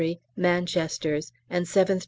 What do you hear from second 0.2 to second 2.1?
Manchesters, and 7th D.